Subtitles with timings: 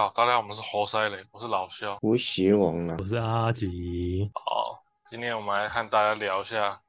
[0.00, 0.10] 靠！
[0.14, 1.98] 大家好，我们是猴塞雷，我是老肖。
[2.00, 4.30] 我是邪王啊，我是阿吉。
[4.32, 6.80] 好，今天我们来和大家聊一下，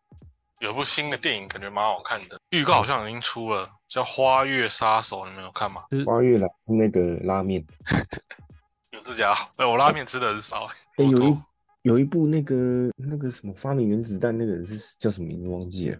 [0.60, 2.39] 有部新的电影，感觉蛮好看的。
[2.51, 5.83] 预告好像已经出了，叫《花月杀手》，你们有看吗？
[6.05, 7.62] 花月来是那个拉面，
[8.92, 9.46] 有这家伙？
[9.58, 10.65] 哎，我拉面吃的很少。
[10.96, 11.37] 哎，有一
[11.82, 12.55] 有一部那个
[12.96, 16.00] 那个什么发明原子弹那个人是叫什么名字忘记了？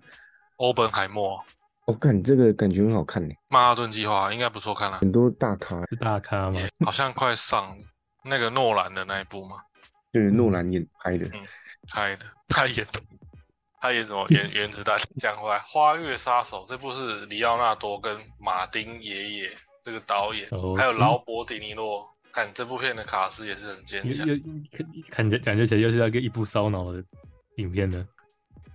[0.56, 1.44] 欧本海默。
[1.92, 6.62] 我看这个感觉很好看呢，《曼哈顿计划》应该不错看了，很多大咖，是大咖吗？
[6.86, 7.78] 好像快上
[8.24, 9.58] 那个诺兰的那一部吗？
[10.14, 11.46] 对，诺兰演拍的，嗯，
[11.90, 13.02] 拍的，他演的，
[13.82, 14.26] 他演什么？
[14.30, 14.98] 演原子弹。
[15.18, 19.52] 讲回来，《花月杀手》这部是里奥纳多跟马丁爷爷
[19.84, 24.26] 这个导演，还有劳勃迪尼洛，看这部片的卡斯也是很坚强，
[25.10, 27.04] 感觉感觉起来又是一个一部烧脑的
[27.58, 28.08] 影片呢。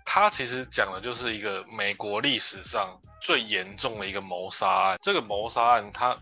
[0.05, 4.98] 他其实讲的就是一个美国历史上最严重的一个谋杀案。
[5.02, 6.16] 这个谋杀案它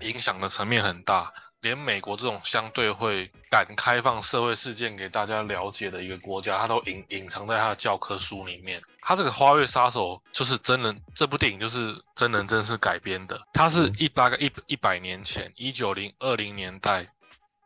[0.00, 8.82] 影响的层面很大，连美国这种相对会敢开放社会事件给大家了解的一个国家，它都隐隐藏在它的教科书里面。
[9.00, 13.40] 它这个《花月杀手》就是真人，这部电影就是真人真事改编的。
[13.52, 17.08] 它是一大概一一百年前，一九零二零年代，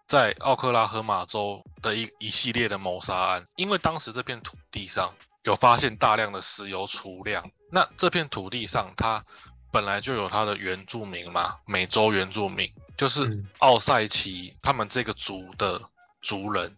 [0.07, 3.47] 在奥克拉荷马州的一一系列的谋杀案。
[3.57, 5.15] 因为当时这片土地上。
[5.47, 9.25] 有发现大量的石油储量，那这片土地上它
[9.73, 15.83] 本来就有它的原住民嘛，美洲原住民就是奥塞奇他们这个族的
[16.23, 16.77] 族人。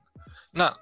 [0.51, 0.75] 那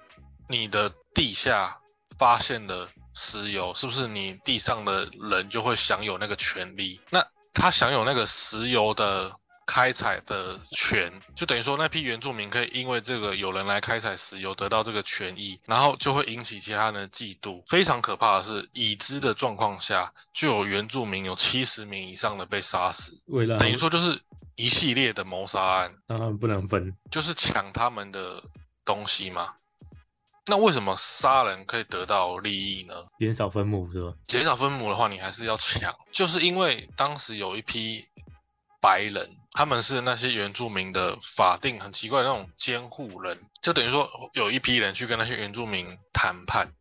[0.47, 1.79] 你的地下
[2.17, 7.01] 发现了石油，是不是你地上的人就会享有那个权利？
[7.09, 9.35] 那他享有那个石油的。
[9.67, 17.61] 开采的权，就等于说那批原住民可以因为这个有人来开采石油得到这个权益，然后就会引起其他人的嫉妒。
[17.69, 23.13] 非常可怕的是，已知的状况下就有原住民有七十名以上的被杀死，
[23.59, 24.21] 等于说就是
[24.55, 25.93] 一系列的谋杀案。
[26.07, 28.41] 他们不能分，就是抢他们的
[28.85, 29.55] 东西嘛。
[30.45, 32.93] 那为什么杀人可以得到利益呢？
[33.19, 34.13] 减少分母是吧？
[34.27, 38.07] 减少分母的话，你还是要抢，就是因为当时有一批。
[38.79, 46.73] 白人，他们是那些原住民的法定很奇怪的那种监护人，就等于说有一批人去跟那些原住民谈判，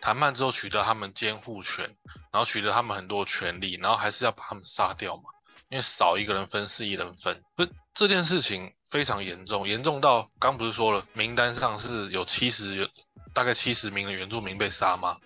[0.00, 1.94] 谈判之后取得他们监护权，
[2.32, 5.22] 然后取得他们很多权利，然后还是要把他们杀掉嘛，
[5.68, 7.40] 因为少一个人分是一人分。
[7.54, 12.90] 不，这件事情非常严重，严重到刚不是说了，名单上是有七十，
[13.32, 15.18] 大概七十名的原住民被杀吗？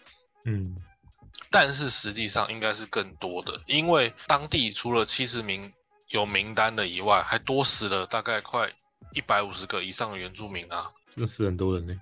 [0.44, 0.76] 嗯，
[1.50, 5.72] 但是实际上应该是更多的，因为当地除了七十名。
[6.08, 8.70] 有名单的以外，还多死了大概快
[9.12, 10.90] 一百五十个以上的原住民啊！
[11.14, 11.94] 那死很多人呢。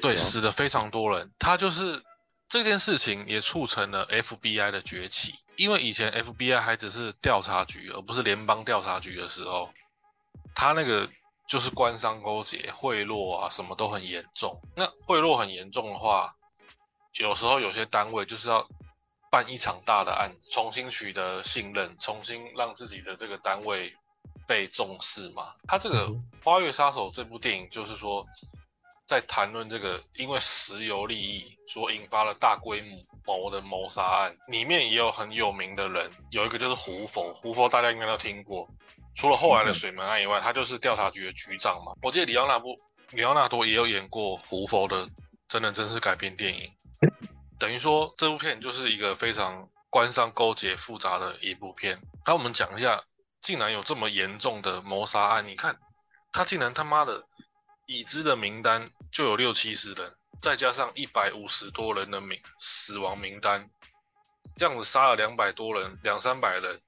[0.00, 1.30] 对，死的非常多人。
[1.38, 2.02] 他就是
[2.48, 9.70] 这件事情也促成了 FBI 的崛起，因为以前 FBI 还只是调查局，而不是联邦调查局的时候，
[10.54, 11.08] 他那个
[11.46, 14.60] 就是官商勾结、贿赂啊，什么都很严重。
[14.74, 16.34] 那贿赂很严重的话，
[17.14, 18.68] 有时候有些单位就是要。
[19.34, 23.92] 办一场大的案子，重新取得信任，重新让自己的这个单位
[24.46, 25.54] 被重视嘛。
[25.66, 26.06] 他这个
[26.44, 28.24] 《花月杀手》这部电影就是说，
[29.08, 32.80] 在谈论这个因为石油利益所引发了大规
[33.26, 38.68] 模的谋杀案，里面也有很有名的人，有一个就是胡佛，胡佛大家应该都听过。
[39.16, 41.92] 除了后来的水门案以外，他就是调查局的局长嘛。
[42.02, 42.78] 我记得里奥纳布
[43.10, 45.08] 里奥纳多也有演过胡佛的
[45.48, 46.70] 真人真事改编电影。
[47.58, 52.00] 等于说，这部片就是一个非常官商勾结复杂的一部片。
[52.26, 53.00] 那我们讲一下，
[53.40, 55.46] 竟然有这么严重的谋杀案。
[55.46, 55.78] 你看，
[56.32, 57.24] 他竟然他妈的
[57.86, 63.70] 已知的名单就有六七十人，再加上一百五十多人的名死亡名单，
[64.56, 66.80] 这样子杀了两百多人、两三百人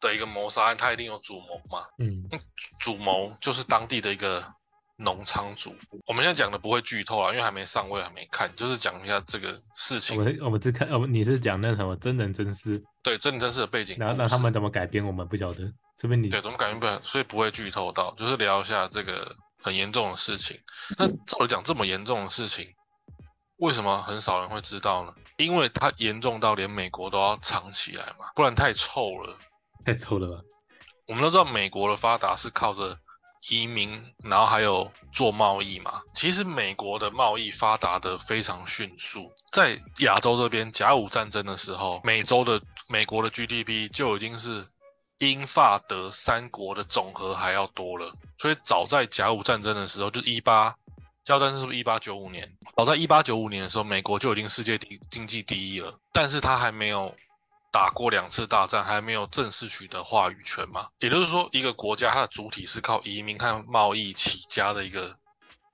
[0.00, 1.86] 的一个谋杀案，他一定有主谋嘛？
[1.98, 2.28] 嗯，
[2.78, 4.54] 主谋就是当地的一个。
[5.00, 5.72] 农场主，
[6.06, 10.18] 我们现在讲的不会剧透啊，因为还没上位，还没看，就是讲一下这个事情。
[10.18, 12.82] 我们我们只看，哦，你是讲那什么真人真事？
[13.04, 13.96] 对，真人真事的背景。
[13.96, 15.72] 然后那他们怎么改编，我们不晓得。
[15.96, 17.04] 这边你对怎么改编不？
[17.04, 20.58] 所以不会剧透到，就是聊一下这个很严重的事情。
[20.98, 22.66] 那照理讲，这么严重的事情，
[23.58, 25.12] 为什么很少人会知道呢？
[25.36, 29.38] 因为它严重到连美国都要藏起来嘛，不然太臭了。
[29.84, 30.42] 太臭了吧？
[31.06, 32.98] 我们都知道，美国的发达是靠着。
[33.48, 36.02] 移民，然后还有做贸易嘛。
[36.14, 44.66] 其实美国的贸易发达的非常迅速，在亚洲这边甲午战争的时候，美洲的美国的 GDP 就已经是
[45.18, 48.12] 英法德三国的总和还要多了。
[48.38, 50.76] 所以早在甲午战争的时候，就一八，
[51.24, 52.52] 甲午战是不是一八九五年？
[52.76, 57.14] 早在一八九五年的时候，美国就已经世界第经济第一了，但是它还没有
[57.70, 60.88] 打过两次大战，还没有正式取得话语权嘛。
[61.00, 65.18] 也就是说，一个国家它的主体是靠移民和贸易起家的一个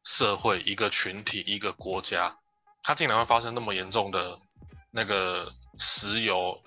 [0.03, 2.37] 社会、一个群体、一个国家，
[2.83, 4.39] 它竟然会发生那么严重的
[4.91, 6.61] 那个石油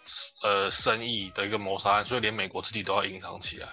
[0.44, 3.68] 呃生意的一个谋杀案，所以连美国自己都要隐藏起来。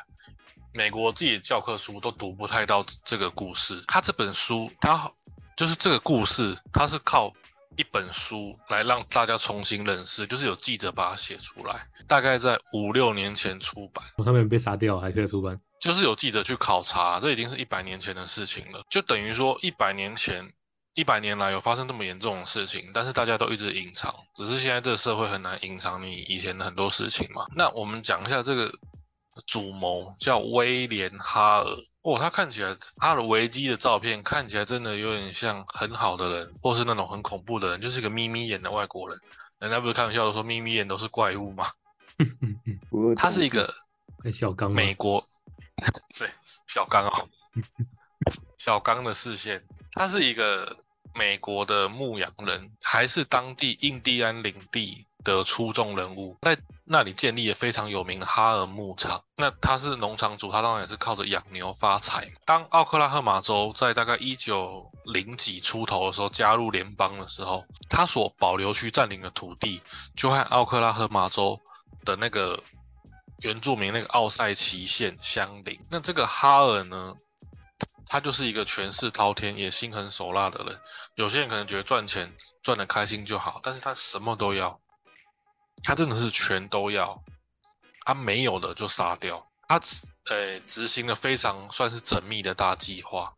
[0.72, 3.80] 美国自己的教科书都读不太到这个故事。
[3.86, 5.10] 他这本书，他
[5.56, 7.32] 就是这个故事，他是靠
[7.76, 14.04] 一本书来让大家重新认识，就是有记者把它写出来，大概在五六年前出版。
[14.24, 18.82] 他们被杀掉还可以出版，就是有记者去考察，这已经是一百年前的事情了。
[18.88, 20.52] 就等于说，一百年前、
[20.94, 27.46] 一百年来有发生这么严重的事情，但是大家都一直隐藏，只是现在这个社会很难隐藏你以前的很多事情嘛。
[27.56, 28.72] 那我们讲一下这个。
[29.46, 31.66] 主谋叫威廉哈尔，
[32.02, 39.18] 哦，他看起来他的维基的照片看起来真的有点像很好的人，或是那种很恐怖的人，就是一个眯眯眼的外国人。
[39.58, 41.66] 人家不是开玩笑的说眯眯眼都是怪物吗？
[43.16, 43.72] 他是一个
[44.32, 45.26] 小刚，美国
[46.18, 46.28] 对
[46.66, 47.28] 小刚哦，
[48.58, 50.76] 小刚的视线，他是一个
[51.14, 55.06] 美国的牧羊人，还是当地印第安领地。
[55.24, 59.24] 的出众人物，在那里建立了非常有名的哈尔牧场。
[59.36, 62.30] 那他是农场主，他当然也是靠着养牛发财。
[62.44, 69.82] 当奥克拉荷马州在大概一九零几出头的时候加入联邦的时候，他所保留区占领的土地
[70.14, 71.58] 就和奥克拉荷马州
[72.04, 72.62] 的那个
[73.38, 75.80] 原住民那个奥塞奇县相邻。
[75.90, 77.14] 那这个哈尔呢，
[78.06, 80.78] 他就是一个权势滔天也心狠手辣的人。
[81.14, 84.80] 有些人可能觉得赚钱赚得开心就好，但是他什么都要。
[85.82, 87.22] 他真的是全都要，
[88.04, 89.46] 他没有的就杀掉。
[89.66, 89.80] 他
[90.30, 93.34] 呃执行了非常算是缜密的大计划，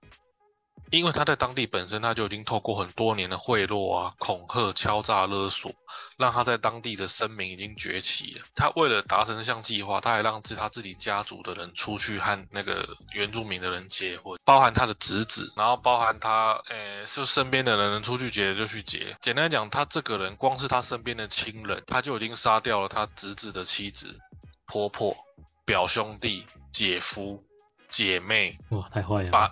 [0.90, 5.72] 因为他在当地本身他就已经透过很多年的贿赂啊、恐吓、敲诈勒索，
[6.16, 8.44] 让他在当地的声名已经崛起了。
[8.54, 19.16] 他为了达成这项计划，他还让自他自己家族的人出去和那个原住民的人结婚，包含他的侄子，然后包含他呃就身边的人能出去结就去结。
[19.20, 24.18] 简单讲，他这个人光是他身边的亲人，他就已经杀掉了他侄子的妻子、
[24.66, 25.16] 婆婆。
[25.66, 27.42] 表兄弟、姐夫、
[27.88, 29.30] 姐妹，哇，太坏了！
[29.32, 29.50] 把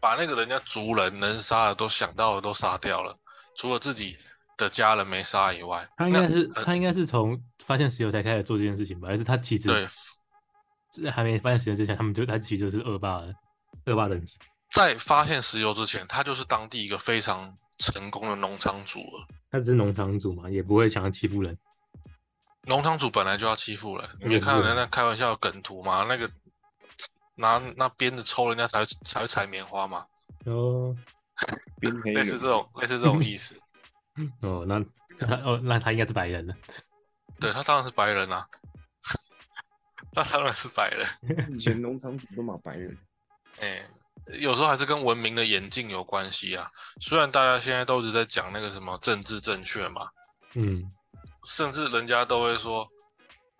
[0.00, 3.16] 把那个人家族人能杀的都想到的都杀掉了，
[3.56, 4.16] 除了自己
[4.56, 5.88] 的家人没杀以外。
[5.96, 9.08] 他应该是他应该是从发现石油才开始做这件事情吧？
[9.08, 9.68] 还是他其实
[10.92, 13.22] 对，还没发现石油之前，他们就他其实就是恶霸
[13.86, 14.36] 恶霸等级。
[14.72, 19.26] 在发现石油之前，他就是当地一个非常成功的农场主了。
[19.50, 21.56] 他只是农场主嘛，也不会想要欺负人。
[22.62, 26.04] 农场主本来就要欺负人，你没看人家开玩笑梗图嘛？
[26.04, 26.30] 那个
[27.38, 30.06] 拿那鞭子抽人家才才会采棉花嘛。
[30.44, 30.94] 哦，
[32.04, 33.58] 类似这种类似这种意思。
[34.42, 34.78] 哦，那
[35.20, 36.54] 那哦那他应该是白人了。
[37.40, 38.46] 对他当然是白人啊，
[40.12, 41.06] 他当然是白人。
[41.50, 42.98] 以前农场主都骂白人。
[43.60, 43.84] 哎，
[44.40, 46.70] 有时候还是跟文明的演进有关系啊。
[47.00, 50.10] 虽然大家现在都一直在讲那个什么政治正确嘛。
[50.54, 50.92] 嗯。
[51.44, 52.88] 甚至人家都会说，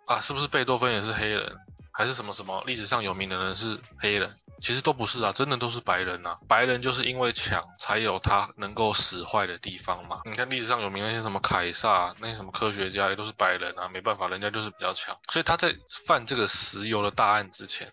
[0.06, 1.56] 啊，是不是贝多芬也是黑人，
[1.98, 4.36] 还是什么什么历史上有名的人是黑人？
[4.60, 6.38] 其实都不是啊，真的都是白人啊。
[6.46, 10.20] 白人就是因为强，才有他能够使坏的地方嘛。
[10.24, 15.18] 你看历史上有名那些什么凯撒，那些什么科学家也都是白人啊，没办法，人家就是比较强。
[15.28, 15.74] 所以他在
[16.06, 17.92] 犯这个石油的大案之前，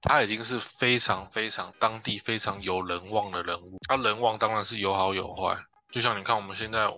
[0.00, 3.78] 他已经是非常非常当地非常有人望的人物。
[3.86, 5.58] 他人望当然是有好有坏，
[5.90, 6.90] 就像你看我们现在。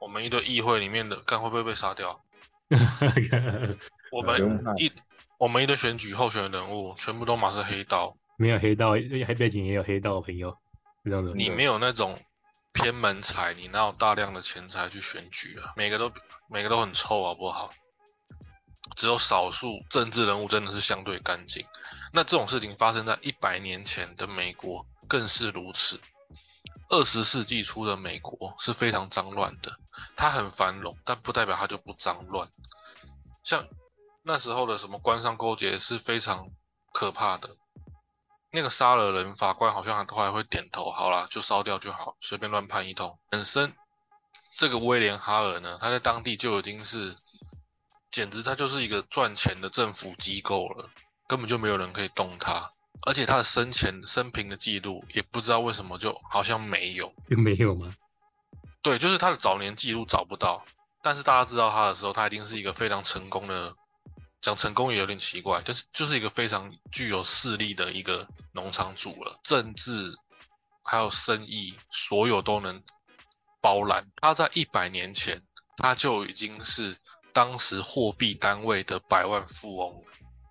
[0.00, 2.20] 我们一堆议会里面的，看会不会被杀掉？
[4.12, 4.92] 我们一
[5.44, 10.56] 我们一堆选举候选人物，全部都马是黑道，没有黑道，黑背景也有黑道朋友，
[11.04, 11.34] 这样子。
[11.36, 12.18] 你没有那种
[12.72, 15.74] 偏门财，你哪有大量的钱财去选举啊？
[15.76, 16.10] 每个都
[16.48, 17.74] 每个都很臭，好不好？
[18.96, 21.66] 只有少数政治人物真的是相对干净。
[22.14, 26.00] 那这种事情发生在一百年前的美国，更是如此。
[26.88, 29.78] 二十世纪初的美国是非常脏乱的，
[30.16, 32.48] 它很繁荣，但不代表它就不脏乱。
[33.42, 33.68] 像
[34.24, 36.48] 那时候的什么官商勾结是非常
[36.92, 37.56] 可怕的。
[38.50, 43.18] 那个杀了人，法官好像都还会点头，好啦，就烧掉就好，随便乱判一通。
[43.28, 43.74] 本身
[44.56, 47.16] 这个威廉哈尔呢，他在当地就已经是，
[48.10, 50.88] 简直他就是一个赚钱的政府机构了，
[51.26, 52.70] 根本就没有人可以动他。
[53.06, 57.94] 而且他的生前生平的记录也不知道为什么就好像没有， 没有吗？
[58.82, 60.64] 对，就是他的早年记录找不到。
[61.02, 63.74] 但是大家知道他的时候，他一定是一个非常成功的，
[64.44, 69.38] 讲成功也有点奇怪，就是就是一个非常具有势力的一个农场主了。
[69.42, 70.14] 政治
[70.82, 72.82] 还有生意，所有都能
[73.62, 74.06] 包揽。
[74.16, 75.40] 他在一百年前，
[75.78, 76.94] 他就已经是
[77.32, 80.04] 当时货币单位的百万富翁，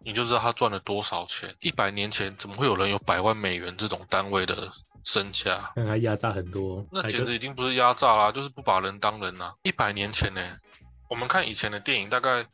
[0.03, 1.55] 你就知道他赚了多少钱。
[1.59, 4.71] 一百年前怎么会有人有百万美元这种单位的
[5.05, 5.71] 身家？
[5.75, 9.53] 让他压榨很多，那简直已经不是压榨啦，就是不把人当人啦。
[9.61, 10.57] 一百年前呢，
[11.11, 12.47] 我们看以前的电影，大概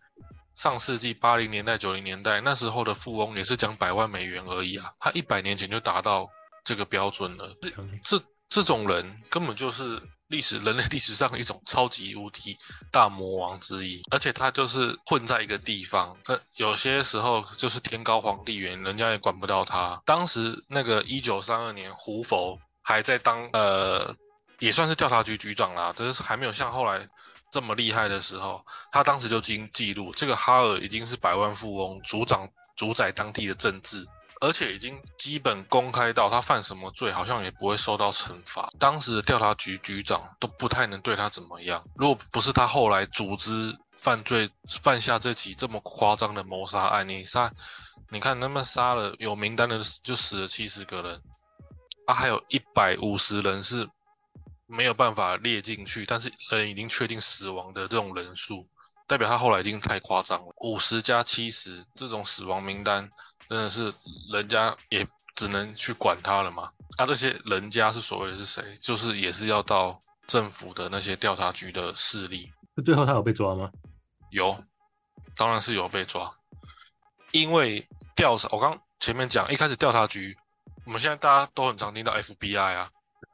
[0.59, 4.91] 上世纪八零年代、九零年代，那时候的富翁也是讲百万美元而已啊。
[4.99, 6.27] 他一百年前就达到
[6.65, 7.55] 这个标准了。
[7.61, 12.57] 这嗯这这种人根本就是历史人类历史上一种超级无敌
[12.91, 20.01] 大魔王之一，而且他就是混在一个地方，这有些时候就是天高皇帝远，人家也管不到他。
[20.05, 24.13] 当时那个一九三二年，胡佛还在当呃，
[24.59, 27.07] 也算是调查局局长啦，只是还没有像后来
[27.51, 34.07] 这么厉害的时候，他当时就经记录，这个哈尔已经是百万富翁，主掌主宰当地的政治。
[34.41, 38.69] 而且已经基本公开到他犯什么罪，好像也不会受到惩罚。
[38.79, 41.83] 当时的调查局局长都不太能对他怎么样。
[41.95, 44.49] 如果不是他后来组织犯罪，
[44.81, 47.51] 犯下这起这么夸张的谋杀案，你杀，
[48.09, 51.21] 你看他们杀了有名单的就死了七十个人，
[52.05, 53.89] 啊，还有一百五十人是
[54.69, 58.69] 没有办法列进去，但是人已经确定死亡的这种人数，
[59.07, 60.53] 代表他后来已经太夸张了。
[60.61, 63.09] 五十加七十这种死亡名单。
[63.49, 63.91] 真的是
[64.31, 66.71] 人家也只能去管他了嘛？
[66.99, 68.75] 啊，这些人家是所谓的是谁？
[68.75, 72.51] 就是也是要到政府的那些调查局的势力
[72.85, 73.71] 最后他有被抓吗？
[74.29, 74.63] 有，
[75.35, 76.31] 当然是有被抓，
[77.31, 80.37] 因为调查我刚前面讲，一开始调查局，
[80.85, 82.91] 我们现在大家都很常听到 FBI 啊，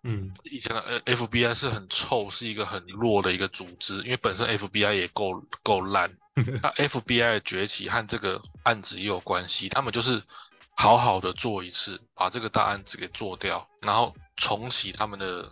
[0.07, 6.15] 嗯，以前的呃 FBI 是很臭，是一个很弱的一个组织，因为本身 FBI 也够够烂。
[6.61, 10.21] 那 FBI 的崛起和这个案子也有关系，他们就是
[10.75, 15.49] 好好的做一次，把这个大案子给做掉，然后重启他们的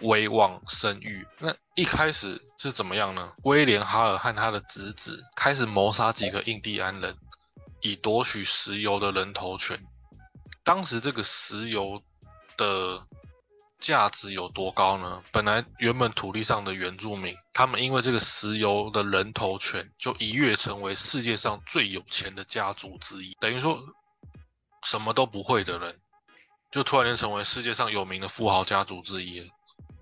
[0.00, 1.26] 威望声誉。
[1.38, 3.32] 那一开始是怎么样呢？
[3.44, 7.16] 威廉哈尔和他的侄子开始谋杀几个印第安人，
[7.80, 9.80] 以夺取石油的人头权。
[10.64, 12.02] 当时这个石油
[12.56, 13.06] 的
[13.78, 15.22] 价值有多高呢？
[15.32, 23.34] 本来原本土地上的原住民，他们因为这个石油的人头权，就一跃成为世界上最有钱的家族之一。
[23.40, 23.80] 等于说，
[24.82, 26.00] 什么都不会的人，
[26.70, 29.46] 就突然间成为世界上有名的富豪家族之一了。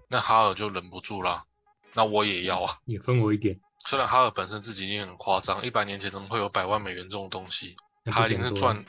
[0.09, 1.45] 那哈尔就忍不住啦，
[1.92, 2.78] 那我也要啊！
[2.85, 7.76] 也分我一点，虽然哈尔本身自己已经很夸张，一百年前怎么会有百万美元这种东西？
[8.04, 8.85] 他已经是赚，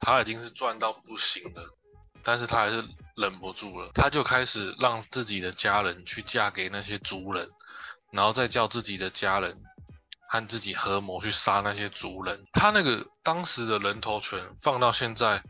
[0.00, 1.76] 他已经是赚到不行了，
[2.22, 2.82] 但是他还是
[3.16, 7.50] 忍不住了，他就开始让自己的家人去嫁给那些族人，
[8.10, 9.62] 然后再叫自己的家人
[10.28, 12.44] 和自己合谋去杀那些族人。
[12.52, 15.42] 他那个当时的人头权放到现在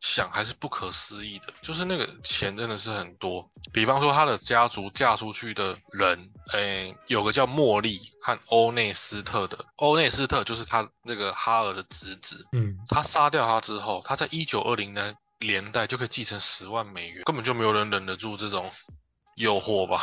[0.00, 3.50] 想还是不可思议的，就是那个钱真的是很多。
[3.70, 18.70] 比方说他的家族嫁出去的人，诶，有个叫茉莉和欧内斯特的，欧内斯特就是他那个哈尔的侄子，嗯，他杀掉他之后，他在一九二零年年代就可以继承十万美元，根本就没有人忍得住这种
[19.36, 20.02] 诱惑吧？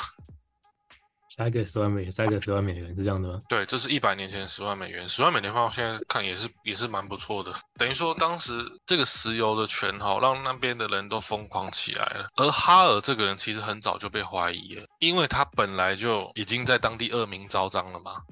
[1.29, 3.41] 杀一个十万美元，杀一个十万美元是这样的吗？
[3.48, 7.53] 对，这是一百年前的十万美元，十万美元放到现在看也是也是蛮不错的。
[7.77, 12.29] 等于说当时这个石油的权哈，让那边的人都疯狂起来了。
[12.38, 18.24] 而哈尔这个人其实很早就被怀疑了，因为他本来就已经在当地恶名昭彰了嘛，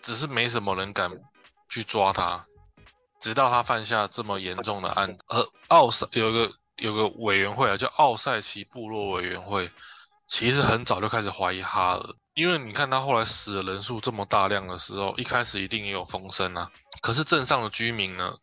[0.00, 1.10] 只是没什么人敢
[1.68, 2.46] 去抓他，
[3.20, 5.24] 直到他犯下这么严重的案子。
[5.28, 9.70] 呃奥赛有一个有个委员会啊，叫奥赛奇部落委员会，
[10.26, 12.14] 其实很早就开始怀疑哈尔。
[12.34, 16.70] 因为你看他后来死的人数这么大量的时候，一开始一定也有风声啊。
[17.02, 18.34] 可是镇上的居民呢，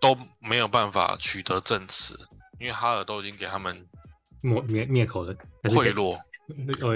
[0.00, 2.18] 都没有办法取得证词，
[2.58, 3.86] 因为哈尔都已经给他们
[4.42, 5.34] 灭灭灭口了，
[5.74, 6.16] 贿赂。
[6.16, 6.20] 哦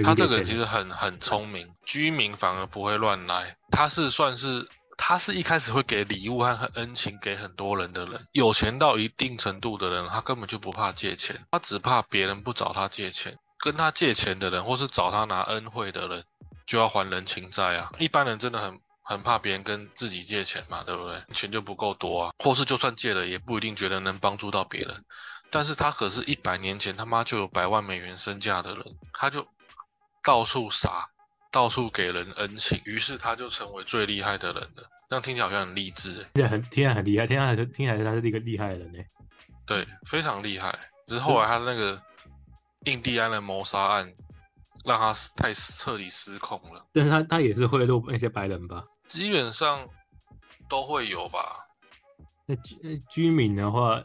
[0.02, 3.56] 他这个其实很很聪明，居民反而不会乱来。
[3.70, 13.38] 他是算是他是一开始会给礼物和恩情给很多人的人，有钱到一定程度的人，他根本就不怕借钱，他只怕别人不找他借钱。
[13.58, 16.24] 跟他借钱的人，或是找他拿恩惠的人，
[16.66, 17.90] 就要还人情债啊。
[17.98, 21.24] 一般人真的很很怕别人跟自己借钱嘛，对不对？
[21.32, 25.04] 钱就不够多啊，或是就算借了，也不一定觉得能帮助到别人。
[25.50, 28.84] 但是他可是一百年前他妈就有百万美元身价的人，
[29.14, 29.46] 他就
[30.22, 31.08] 到处撒，
[31.54, 34.90] 到处给人恩情，于是他就成为最厉害的人了。
[35.08, 38.98] 这样听起来好像很励志欸，听起来很听起来很厉害，听起来听起来他是一个厉害的人呢。
[39.64, 40.76] 对，非常厉害。
[41.06, 42.02] 只是后来他那个
[42.86, 44.12] 印第安人谋杀案，
[44.84, 46.84] 让他太彻底失控了。
[46.92, 48.84] 但是他他也是贿赂那些白人吧？
[49.06, 49.88] 基本上
[50.68, 51.68] 都会有吧。
[52.46, 54.02] 那居呃居民的话，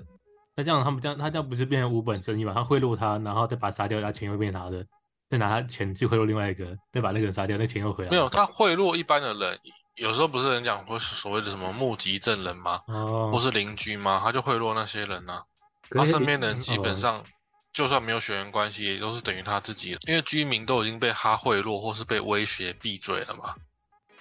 [0.55, 2.53] 那这样他们这样他这样不是变成无本生意嘛？
[2.53, 4.85] 他贿赂他，然后再把他杀掉，他钱又变他的，
[5.29, 8.09] 再拿他钱去贿赂另外一个，再把那个人杀掉，那钱又回来。
[8.09, 9.59] 没有，他贿赂一般的人，
[9.95, 12.81] 有时候不是人讲会所谓的什么目击证人吗？
[12.87, 14.19] 哦，或是邻居吗？
[14.23, 15.43] 他就贿赂那些人呢、
[15.91, 17.23] 他身边的人基本哦上，
[17.71, 23.53] 就算没有血缘关系，也都是等于他自己，因为居民都已经被他贿赂或是被威胁闭嘴了嘛。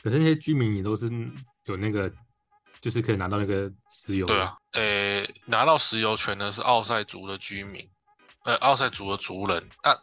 [0.03, 1.11] 可是那些居民也都是
[1.65, 2.13] 有那个，
[2.81, 4.27] 就是可以拿到那个石油。
[4.27, 7.89] 对啊，，呃，拿到石油权的是奥塞族的居民，
[8.45, 9.97] 呃，奥塞族的族人啊，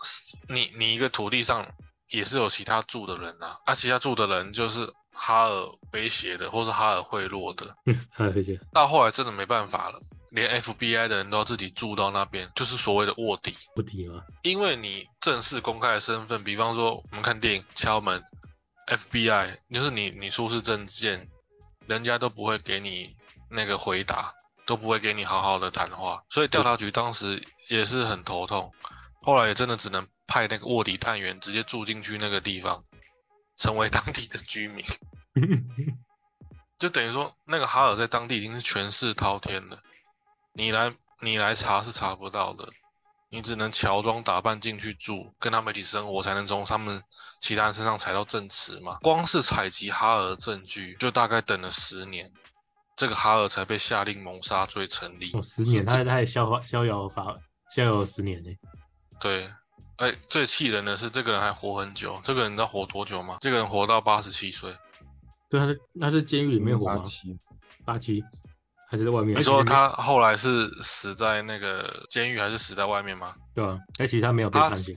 [0.49, 1.67] 你你一个土地上
[2.07, 7.65] 也是有其他住的人啊，啊，其他住的人就是哈尔威胁的，或是哈尔贿赂的，
[8.11, 9.99] 哈尔威胁到后来真的没办法了，
[10.31, 13.55] 连 FBI 的人都要自己住到那边，就是所谓的卧底。
[13.77, 14.21] 卧底吗。
[14.43, 18.21] 因为你正式公开的身份，比方说我们看电影敲门
[18.87, 21.29] ，FBI 就是你你出示证件，
[21.87, 23.15] 人家都不会给你
[23.49, 24.33] 那个回答，
[24.65, 28.71] 都不会给你好好的谈话，所以调查局当时也是很头痛，
[29.21, 32.83] 后来也真的只能派那个卧底探员直接住进去那个地方，
[33.55, 34.85] 成为当地的居民，
[36.79, 39.79] 就等于说那个哈尔在当地已经是权势滔天了，
[40.53, 42.69] 你来你来查是查不到的。
[43.29, 47.03] 你只能乔装打扮进去住，跟他们一起生活，才能从他们
[47.41, 48.99] 其他人身上采到证词嘛。
[49.01, 52.31] 光是采集哈尔的证据，就大概等了十年，
[52.95, 55.31] 这个哈尔才被下令谋杀罪成立。
[55.33, 57.35] 哦，十年，他他也逍遥逍遥法
[57.75, 58.57] 逍遥十年呢。
[59.19, 59.51] 对，
[59.97, 63.37] 哎，最气人的是这个人还活很久，这个人你知道活多久吗？
[63.41, 64.73] 这个人活到八十七岁。
[65.49, 66.95] 对，他是他是监狱里面活吗？
[66.95, 67.39] 八七，
[67.83, 68.23] 八七
[68.89, 69.37] 还是在外面？
[69.37, 73.35] 你说他后来是死在那个监狱，还是死在外面吗？
[73.53, 74.95] 对啊，而且他没有被他判刑。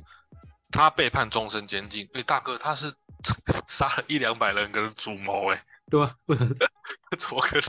[0.70, 2.08] 他被判终身监禁。
[2.12, 2.94] 哎，大哥，他是
[3.66, 5.64] 杀了一两百人跟主谋，哎。
[5.90, 6.54] 对啊，为什么？
[7.18, 7.64] 怎么可能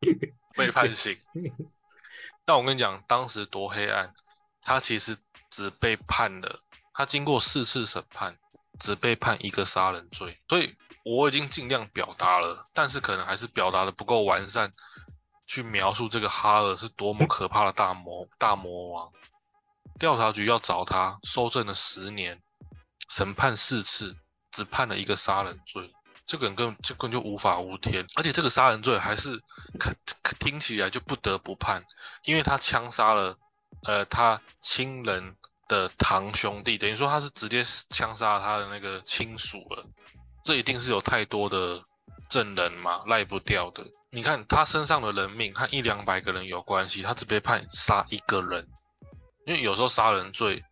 [0.54, 1.16] 被判刑？
[2.44, 4.12] 但我跟你讲，当时多黑暗，
[4.62, 5.16] 他其实
[5.50, 6.60] 只被判了，
[6.94, 8.38] 他经过四次审判，
[8.78, 10.40] 只被判一个杀人罪。
[10.48, 14.72] 所以我已经尽量表达了，但是可能还是表达的不够完善，
[15.46, 19.12] 去描述这个哈尔是多么可怕的大魔大魔王。
[19.98, 22.40] 调查局要找他，搜证了十年，
[23.08, 24.16] 审判四次，
[24.50, 25.92] 只判了一个杀人罪。
[26.26, 29.42] 这个人根本这根本就无法无天，而且这个杀人罪还是
[29.80, 31.84] 可可听起来就不得不判，
[32.22, 33.36] 因为他枪杀了
[33.84, 35.36] 呃他亲人
[35.68, 39.86] 的堂兄弟，等于说他是直接枪杀他的那个亲属了，
[40.44, 41.82] 这一定是有太多的
[42.28, 43.84] 证人嘛，赖不掉的。
[44.10, 48.68] 你看他身上的人命和一两百个人有关系，他只被判杀一个人，
[49.46, 50.64] 因为有时候杀人罪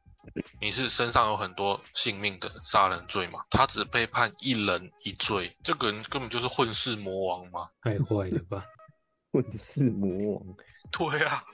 [0.61, 7.69] 你是身上有很多性命的杀人罪嘛，他只被判一人一罪，这个人根本就是混世魔王嘛。
[7.81, 8.65] 太坏了吧？
[9.33, 10.57] 混世魔王，
[10.91, 11.45] 对啊，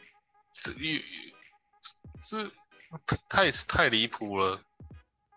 [2.25, 2.51] 是
[3.29, 4.61] 太太离谱了。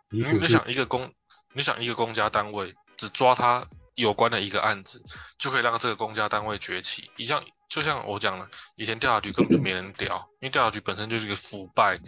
[0.09, 1.13] 你就想一个公，
[1.53, 5.03] 你想一个公家单位只抓他有关的一个案子，
[5.37, 7.11] 就可以让这个公家单位崛起。
[7.17, 11.99] 一像就像我讲了，以前调查局根本就没人屌，因为调查局本身就是一个腐败，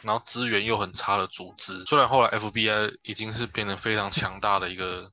[0.00, 1.84] 然后资源又很差的组织。
[1.84, 5.12] 虽然后来 FBI 已经是变得非常强大的一个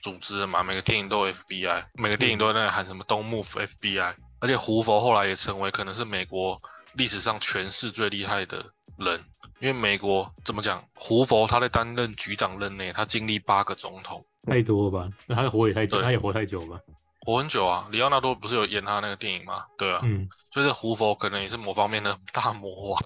[0.00, 6.62] 组织了嘛，每个电影都有 FBI，每个电影都在那里喊什么 “Don't move FBI”，而且胡佛后来也成为可能是美国
[6.94, 9.24] 历史上权势最厉害的人。
[9.60, 15.08] 因为美国怎么讲，胡佛他在担任局长任内，他经历八个总统，太多了吧？
[15.26, 16.80] 那他活也太久，他也活太久吧？
[17.20, 17.88] 活很久啊。
[17.90, 19.64] 里奥纳多不是有演他那个电影吗？
[19.78, 23.02] 对啊，嗯，所以这胡佛可能也是某方面的大魔王，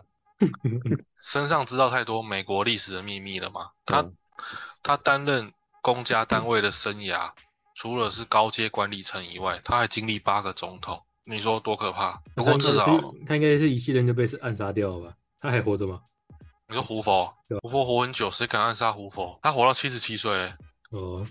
[1.22, 3.70] 身上知道太多美国历史的秘密了嘛。
[3.84, 4.16] 他嗯
[4.82, 7.30] 他担任公家单位的生涯，
[7.74, 12.22] 除了是高阶管理层以外，他还经历八个总统，你说多可怕？
[12.34, 12.86] 不过至少
[13.26, 15.16] 他应该是一系人就被暗杀掉了吧？
[15.40, 16.00] 他还活着吗？
[16.68, 19.38] 你说胡佛胡佛活很久，谁敢暗杀胡佛？
[19.42, 20.56] 他活到七十七岁欸，
[20.90, 21.26] 哦，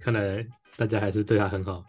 [0.00, 0.46] 看来
[0.76, 1.84] 大家还是对他很好。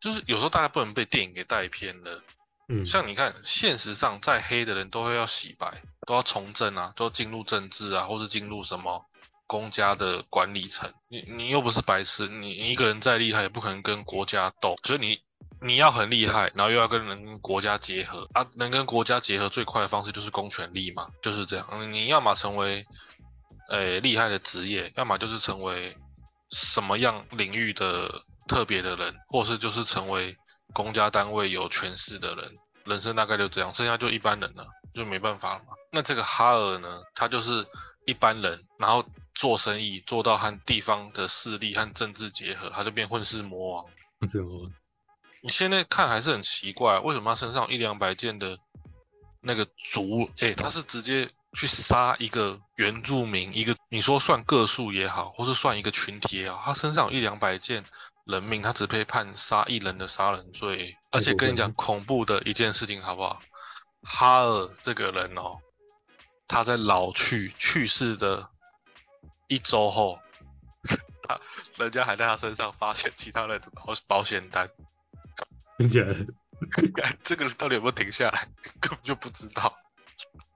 [0.00, 2.22] 就是有时候大家不能被电影给带偏了。
[2.68, 9.04] 嗯，像你看，现实上再黑的人都会要洗白，都要从政啊，都要进入政治啊，或是进入什么
[9.46, 10.92] 公家的管理层。
[11.08, 14.74] 你你又不是白痴，你你一个人再厉害，也不可能跟国家斗。
[14.82, 15.20] 所以你
[15.60, 21.92] 你要很厉害，然后又要跟人跟国家结合啊，能跟国家结合最快的方式就是公权力嘛，就是这样。
[21.92, 22.86] 你要么成为
[23.70, 25.96] 呃厉害的职业，要么就是成为
[26.50, 28.10] 什么样领域的
[28.46, 30.36] 特别的人，或是就是成为
[30.74, 32.52] 公家单位有权势的人。
[32.84, 34.64] 人生大概就这样，剩下就一般人了，
[34.94, 35.70] 就没办法了嘛。
[35.90, 37.66] 那这个哈尔呢，他就是
[38.06, 43.84] 一般人，然后做生意做到和地方的势力和政治结合，他就变混世魔王。
[45.46, 48.58] 你现在看还是很奇怪，为什么他身上一两百件的
[49.40, 50.28] 那个族？
[50.38, 57.84] 诶、他是直接去杀一个原住民，一个你说算个数也好，或是算一个群体也好，他身上有一两百件
[58.24, 60.96] 人命，他只被判杀一人的杀人罪。
[61.12, 63.40] 而且跟你讲恐怖的一件事情好不好？
[64.02, 65.60] 哈尔这个人哦，
[66.48, 68.50] 他在老去去世的
[69.46, 70.18] 一周后，
[71.22, 71.38] 他
[71.76, 74.68] 人家还在他身上发现其他人的保保险单。
[75.78, 76.14] 听起来，
[77.22, 78.48] 这个人到底有没有停下来，
[78.80, 79.74] 根本就不知道。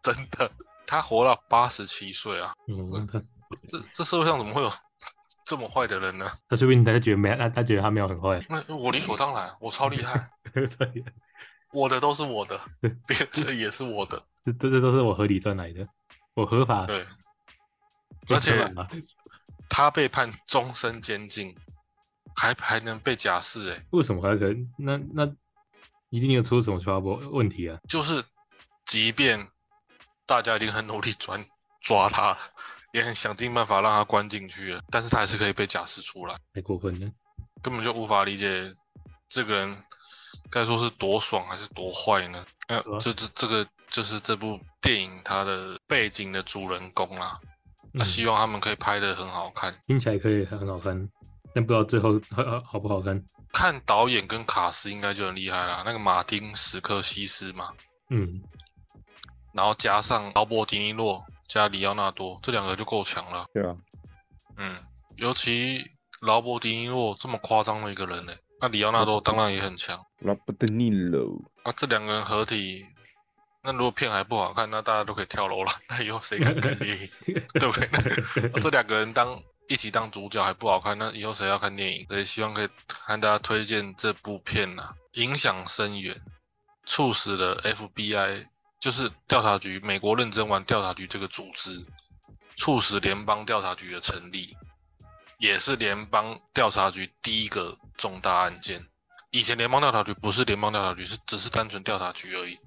[0.02, 0.50] 真的，
[0.86, 2.52] 他活到八十七岁啊！
[2.68, 3.18] 嗯，他
[3.70, 4.72] 这这社会上怎么会有
[5.44, 6.30] 这么坏的人呢？
[6.48, 8.44] 他说不定他觉得没他，他觉得他没有很坏。
[8.48, 10.66] 那我理所当然，我超厉害，对，
[11.72, 12.60] 我的都是我的，
[13.06, 15.86] 别人的也是我的，这这这都是我合理赚来的，
[16.34, 16.86] 我合法。
[16.86, 17.06] 对。
[18.28, 18.72] 而且
[19.68, 21.56] 他被判终身监禁，
[22.40, 24.66] 还还能被假释，哎，为什么还可以？
[24.78, 25.30] 那那
[26.08, 27.78] 一定有出什么 trouble 问题啊？
[27.86, 28.24] 就是
[28.86, 29.46] 即便
[30.24, 31.38] 大家已经很努力抓
[31.82, 32.38] 抓他了，
[32.94, 36.34] 也很想尽办法让他关进去了，但是他还是可以被假释出来。
[36.54, 37.10] 太过分了。
[37.62, 38.74] 根本就无法理解
[39.28, 39.76] 这个人
[40.48, 42.46] 该说是多爽还是多坏呢？
[42.68, 47.38] 呃这这这个就是这部电影它的背景的主人公啦。
[47.92, 49.74] 那、嗯希望他们可以拍的很好看。
[49.86, 51.06] 听起来可以很好看，
[51.54, 53.22] 但不知道最后好好不好看。
[53.52, 57.72] 看导演跟卡斯应该就很厉害啦，那个马丁·史克西斯嘛，
[58.08, 58.40] 嗯，
[59.52, 63.46] 然后加上劳勃·迪尼洛加里奥纳多，这两个就够强了。
[63.52, 63.76] 对啊，
[64.56, 64.78] 嗯，
[65.16, 65.84] 尤其
[66.20, 70.00] 劳勃·迪尼洛这么夸张的一个人呢，那里奥纳多当然也很强。
[70.20, 72.84] 拉布德尼洛，那这两个人合体，
[73.64, 75.72] 那如果片还不好看，那大家都可以跳楼了。
[75.88, 77.10] 那以后谁敢看电影，
[77.58, 77.88] 对不对？
[78.54, 82.04] 那这两个人当一起当主角还不好看，那以后谁要看电影？
[82.08, 86.20] 所以希望可以和大家推荐这部片呐、影响深远，
[86.84, 88.48] 促使了 FBI
[88.80, 91.86] 就是调查局，美国认真玩调查局这个组织，
[92.56, 94.56] 促使联邦调查局的成立，
[95.38, 98.84] 也是联邦调查局第一个重大案件。
[99.30, 102.58] 以前联邦调查局不是联邦调查局，是只是单纯调查局而已。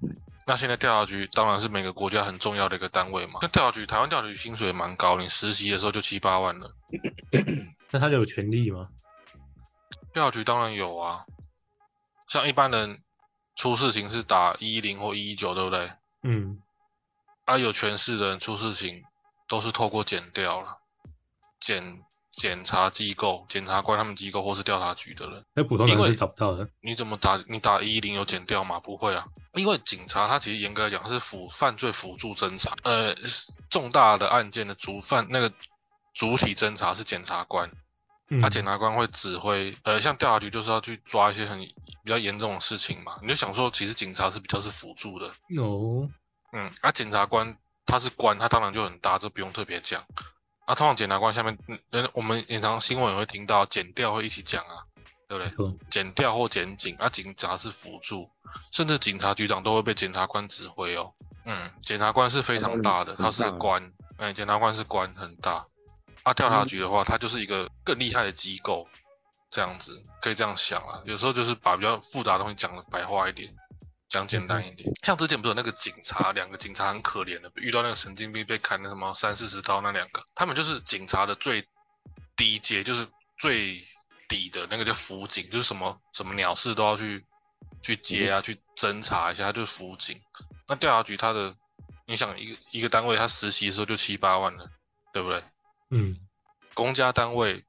[0.46, 3.38] 那现在调查局当然是每个国家很重要的一个单位嘛。
[3.42, 6.70] 那调查局，台湾调查局薪水蛮高，你实习的时候就七八万了。
[7.90, 8.88] 那他有权利吗？
[10.12, 11.24] 调查局当然有啊，
[12.28, 13.02] 像一般人
[13.56, 15.92] 出事情是打一一零或一一九，对不对？
[16.22, 16.62] 嗯，
[17.44, 19.02] 啊，有权势的人出事情
[19.48, 20.78] 都是透过检调了，
[21.58, 22.02] 检
[22.36, 25.44] 检察机构、检察官他们机构或是调查局的人。
[25.54, 26.68] 那普通人是找不到的。
[26.80, 27.42] 你怎么打？
[27.48, 28.80] 你打一一零有检调吗？
[28.80, 33.14] 不会啊，因为警察他其实严格来讲是辅犯罪辅助侦查，呃，
[33.70, 35.52] 重大的案件的主犯那个
[36.12, 37.70] 主体侦查是检察官，
[38.30, 46.08] 嗯，那检察官会指挥，呃，像调查局就是要去抓一些很比较严重的事情嘛，你就想说，其实警察是比较是辅助的，有，
[46.52, 50.04] 嗯，啊、检察官他是官，他当然就很大，这不用特别讲。
[50.64, 54.84] 啊，通常检察官下面，嗯，人我们平常新闻也会听到，检调会一起讲啊，
[55.28, 55.44] 对不对？
[55.44, 58.30] 没错，检调或检警，啊，警察是辅助，
[58.72, 61.12] 甚至警察局长都会被检察官指挥哦。
[61.44, 65.66] 嗯，检察官是非常大的，他是官，哎、检察官是官很大。
[66.22, 68.88] 啊，调查局的话，它就是一个更厉害的机构，
[69.50, 71.02] 这样子可以这样想啊。
[71.04, 73.54] 有时候就是把比较复杂的东西讲的白话一点，
[74.14, 74.88] 讲简单一点。
[75.02, 81.66] 像之前不是有那个警察，两个警察很可怜的，遇到那个神经病被砍了什么三四十刀那两个，他们就是警察的最
[82.36, 83.82] 低阶，就是最
[84.28, 87.24] 底的那个叫辅警，就是什么什么鸟事都要去
[87.82, 90.20] 去接啊，去侦查一下，他就是辅警。
[90.68, 91.56] 那调查局他的，
[92.06, 94.70] 你想一个一个单位，他实习的时候就七八万了，
[95.12, 95.42] 对不对？
[95.90, 96.16] 嗯，
[96.72, 97.64] 公家单位，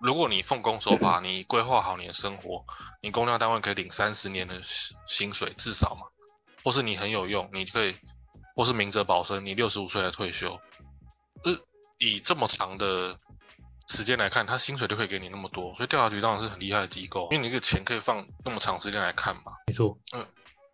[0.00, 2.64] 如果你奉公守法，你规划好你的生活，
[3.02, 6.06] 你公家单位可以领三十年的薪薪水至少嘛，
[6.62, 7.96] 或是你很有用，你可以，
[8.54, 10.60] 或是明哲保身，你六十五岁才退休，
[11.44, 11.58] 呃，
[11.98, 13.18] 以这么长的
[13.88, 19.98] 时间来看，他薪水就可以给你那么多，所以调查局当然是很厉害的机构，因为你这个钱可以放那么长时间来看嘛，没错，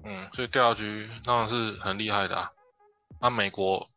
[0.05, 2.51] 嗯，所以调查局当然是很厉害的啊。
[3.21, 3.89] 那、美国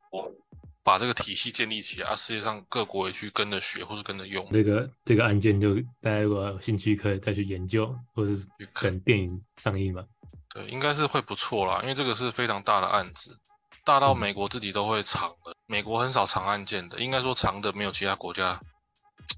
[0.85, 4.47] 把这个体系建立起来，啊，世界上各国也去跟着学或是跟着用。
[4.51, 10.05] 这个这个案件就大家如果有兴趣可以再去研究，或者是去看等电影上映嘛。
[10.53, 13.39] 对，应该是会不错啦，因为这个是非常大的案子，
[13.83, 15.55] 大到嗯美国自己都会藏的。
[15.65, 18.61] 美国很少藏案件的，应该说藏的没有其他国家，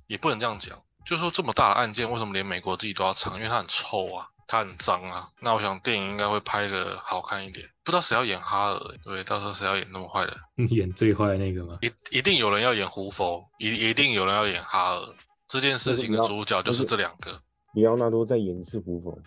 [0.08, 0.84] 也不能这样讲。
[1.06, 3.36] 就是说这么大的案件，为什么连美国自己都要藏？
[3.38, 5.30] 因为它很臭啊，它很脏啊。
[5.42, 7.68] 那我想电影应该会拍的好看一点。
[7.84, 10.36] 不知道谁要演哈尔、欸，对，到时候谁要演那么坏的？
[10.74, 15.02] 演最坏的那个吗，一一定有人要演胡佛，一一定有人要演哈尔。
[15.48, 17.42] 这件事情的主角就是这两个。
[17.74, 19.18] 里奥纳多在演是胡佛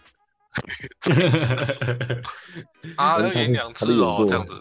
[2.96, 4.60] 啊，要演两次哦，这样子。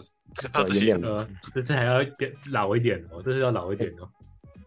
[0.54, 4.08] 要演两呃，这次还要变老一点哦，这次要老一点哦。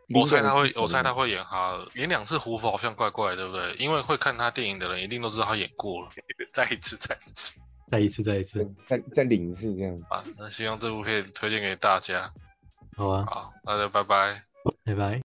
[0.09, 3.73] 我猜他会我猜他会演哈尔，演两次胡佛好像怪怪，对不对？
[3.75, 6.09] 因为会看他电影的人一定都知道他演过了，
[6.51, 7.53] 再一次，再一次
[7.91, 9.99] 再一次，再一次，再再领一次这样。
[10.09, 10.23] 啊！
[10.37, 12.31] 那希望这部片推荐给大家。
[12.95, 14.41] 好啊，好，大家拜拜。
[14.83, 15.21] 拜拜。